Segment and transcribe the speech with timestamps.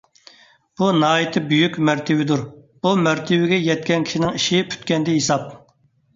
[0.79, 2.41] بۇ ناھايىتى بۈيۈك مەرتىۋىدۇر.
[2.87, 5.47] بۇ مەرتىۋىگە يەتكەن كىشىنىڭ ئىشى پۈتكەندە ھېساب.